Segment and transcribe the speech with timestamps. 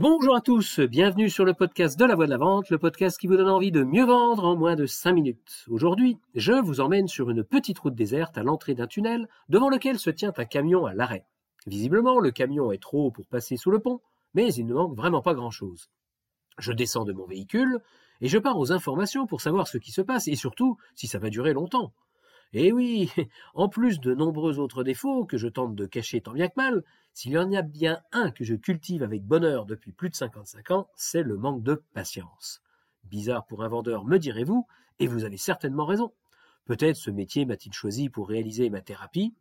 [0.00, 3.18] Bonjour à tous, bienvenue sur le podcast de la voix de la vente, le podcast
[3.18, 5.66] qui vous donne envie de mieux vendre en moins de 5 minutes.
[5.68, 9.98] Aujourd'hui, je vous emmène sur une petite route déserte à l'entrée d'un tunnel devant lequel
[9.98, 11.26] se tient un camion à l'arrêt.
[11.66, 14.00] Visiblement, le camion est trop haut pour passer sous le pont,
[14.32, 15.90] mais il ne manque vraiment pas grand-chose.
[16.58, 17.80] Je descends de mon véhicule
[18.22, 21.18] et je pars aux informations pour savoir ce qui se passe et surtout si ça
[21.18, 21.92] va durer longtemps.
[22.52, 23.12] Et oui,
[23.54, 26.82] en plus de nombreux autres défauts que je tente de cacher tant bien que mal,
[27.12, 30.70] s'il y en a bien un que je cultive avec bonheur depuis plus de 55
[30.72, 32.62] ans, c'est le manque de patience.
[33.04, 34.66] Bizarre pour un vendeur, me direz-vous,
[34.98, 36.12] et vous avez certainement raison.
[36.64, 39.34] Peut-être ce métier m'a-t-il choisi pour réaliser ma thérapie.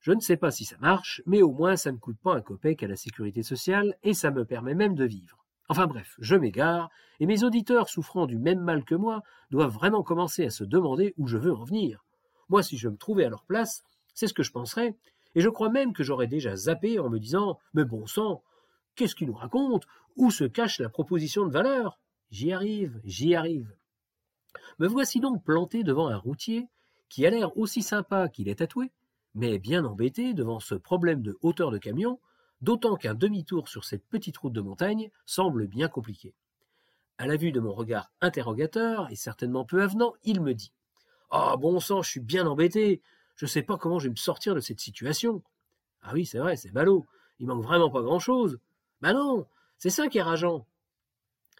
[0.00, 2.42] Je ne sais pas si ça marche, mais au moins ça ne coûte pas un
[2.42, 5.44] copec à la sécurité sociale et ça me permet même de vivre.
[5.68, 10.02] Enfin bref, je m'égare, et mes auditeurs souffrant du même mal que moi doivent vraiment
[10.02, 12.03] commencer à se demander où je veux en venir.
[12.48, 13.84] Moi, si je me trouvais à leur place,
[14.14, 14.96] c'est ce que je penserais,
[15.34, 18.42] et je crois même que j'aurais déjà zappé en me disant Mais bon sang,
[18.94, 21.98] qu'est-ce qu'il nous raconte Où se cache la proposition de valeur?
[22.30, 23.74] J'y arrive, j'y arrive.
[24.78, 26.68] Me voici donc planté devant un routier
[27.08, 28.90] qui a l'air aussi sympa qu'il est tatoué,
[29.34, 32.18] mais bien embêté devant ce problème de hauteur de camion,
[32.60, 36.34] d'autant qu'un demi-tour sur cette petite route de montagne semble bien compliqué.
[37.18, 40.72] À la vue de mon regard interrogateur et certainement peu avenant, il me dit
[41.36, 43.02] ah, bon sang, je suis bien embêté.
[43.34, 45.42] Je ne sais pas comment je vais me sortir de cette situation.
[46.02, 47.06] Ah oui, c'est vrai, c'est ballot.
[47.40, 48.60] Il manque vraiment pas grand-chose.
[49.00, 50.64] Bah non, c'est ça qui est rageant.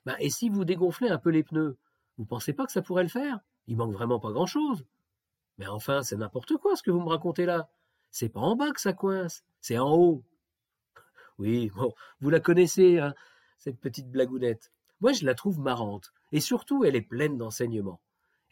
[0.07, 1.77] Bah, et si vous dégonflez un peu les pneus,
[2.19, 3.41] vous pensez pas que ça pourrait le faire?
[3.67, 4.85] Il manque vraiment pas grand-chose.
[5.59, 7.69] Mais enfin, c'est n'importe quoi ce que vous me racontez là.
[8.13, 10.23] C'est pas en bas que ça coince, c'est en haut.
[11.39, 13.13] Oui, bon, vous la connaissez, hein,
[13.59, 14.71] cette petite blagounette.
[15.01, 18.01] Moi, je la trouve marrante, et surtout, elle est pleine d'enseignements.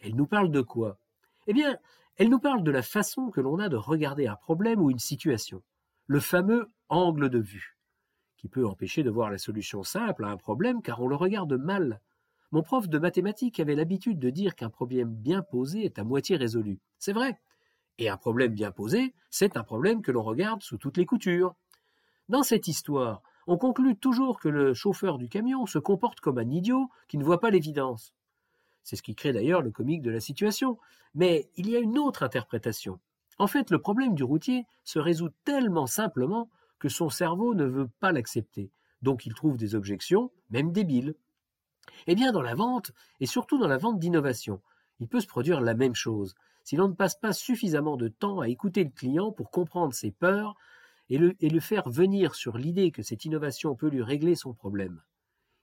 [0.01, 0.99] Elle nous parle de quoi?
[1.47, 1.77] Eh bien,
[2.17, 4.99] elle nous parle de la façon que l'on a de regarder un problème ou une
[4.99, 5.63] situation,
[6.07, 7.77] le fameux angle de vue,
[8.37, 11.55] qui peut empêcher de voir la solution simple à un problème car on le regarde
[11.55, 12.01] mal.
[12.53, 16.37] Mon prof de mathématiques avait l'habitude de dire qu'un problème bien posé est à moitié
[16.37, 16.81] résolu.
[16.99, 17.41] C'est vrai.
[17.99, 21.55] Et un problème bien posé, c'est un problème que l'on regarde sous toutes les coutures.
[22.29, 26.51] Dans cette histoire, on conclut toujours que le chauffeur du camion se comporte comme un
[26.51, 28.15] idiot qui ne voit pas l'évidence.
[28.85, 30.79] C'est ce qui crée d'ailleurs le comique de la situation.
[31.15, 32.99] Mais il y a une autre interprétation.
[33.39, 36.49] En fait, le problème du routier se résout tellement simplement
[36.79, 38.71] que son cerveau ne veut pas l'accepter.
[39.03, 41.15] Donc il trouve des objections, même débiles.
[42.07, 44.61] Eh bien, dans la vente, et surtout dans la vente d'innovation,
[45.01, 46.35] il peut se produire la même chose.
[46.65, 50.13] Si l'on ne passe pas suffisamment de temps à écouter le client pour comprendre ses
[50.13, 50.55] peurs
[51.09, 54.55] et le, et le faire venir sur l'idée que cette innovation peut lui régler son
[54.55, 55.03] problème.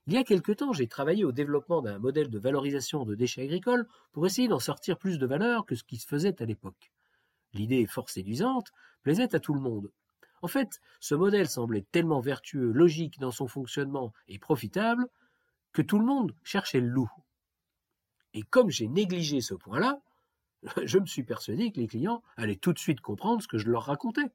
[0.06, 3.42] Il y a quelque temps, j'ai travaillé au développement d'un modèle de valorisation de déchets
[3.42, 6.90] agricoles pour essayer d'en sortir plus de valeur que ce qui se faisait à l'époque.
[7.52, 8.72] L'idée fort séduisante
[9.02, 9.90] plaisait à tout le monde.
[10.42, 15.06] En fait, ce modèle semblait tellement vertueux, logique dans son fonctionnement et profitable
[15.72, 17.10] que tout le monde cherchait le loup.
[18.32, 20.00] Et comme j'ai négligé ce point-là,
[20.84, 23.68] je me suis persuadé que les clients allaient tout de suite comprendre ce que je
[23.68, 24.30] leur racontais.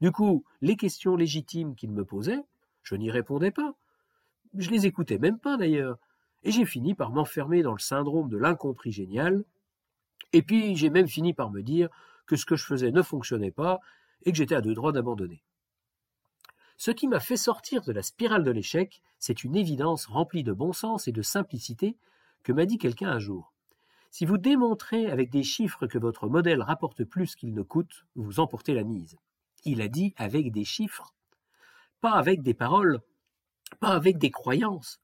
[0.00, 2.44] Du coup, les questions légitimes qu'ils me posaient,
[2.82, 3.74] je n'y répondais pas,
[4.58, 5.98] je les écoutais même pas d'ailleurs.
[6.42, 9.44] Et j'ai fini par m'enfermer dans le syndrome de l'incompris génial.
[10.32, 11.88] Et puis j'ai même fini par me dire
[12.26, 13.80] que ce que je faisais ne fonctionnait pas
[14.24, 15.42] et que j'étais à deux droits d'abandonner.
[16.76, 20.52] Ce qui m'a fait sortir de la spirale de l'échec, c'est une évidence remplie de
[20.52, 21.96] bon sens et de simplicité
[22.42, 23.52] que m'a dit quelqu'un un jour.
[24.10, 28.40] Si vous démontrez avec des chiffres que votre modèle rapporte plus qu'il ne coûte, vous
[28.40, 29.16] emportez la mise.
[29.64, 31.14] Il a dit avec des chiffres,
[32.00, 33.00] pas avec des paroles
[33.80, 35.00] pas avec des croyances.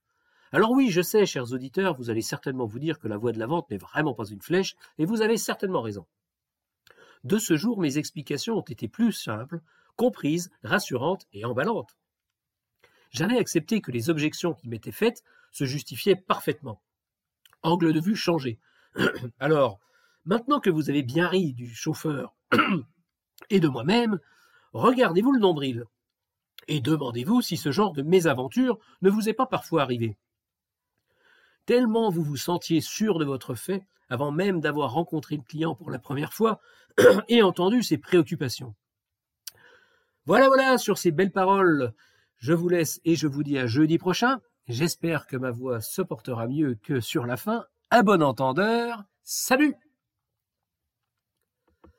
[0.53, 3.39] Alors oui, je sais, chers auditeurs, vous allez certainement vous dire que la voie de
[3.39, 6.07] la vente n'est vraiment pas une flèche, et vous avez certainement raison.
[7.25, 9.61] De ce jour, mes explications ont été plus simples,
[9.97, 11.97] comprises, rassurantes et emballantes.
[13.11, 16.83] J'avais accepté que les objections qui m'étaient faites se justifiaient parfaitement.
[17.63, 18.59] Angle de vue changé.
[19.39, 19.79] Alors,
[20.25, 22.35] maintenant que vous avez bien ri du chauffeur
[23.51, 24.19] et de moi-même,
[24.73, 25.85] regardez-vous le nombril.
[26.69, 30.17] Et demandez-vous si ce genre de mésaventure ne vous est pas parfois arrivé.
[31.67, 35.91] Tellement vous vous sentiez sûr de votre fait avant même d'avoir rencontré le client pour
[35.91, 36.61] la première fois
[37.29, 38.75] et entendu ses préoccupations.
[40.27, 41.95] Voilà, voilà, sur ces belles paroles,
[42.37, 44.41] je vous laisse et je vous dis à jeudi prochain.
[44.69, 47.65] J'espère que ma voix se portera mieux que sur la fin.
[47.91, 49.75] À bon entendeur, salut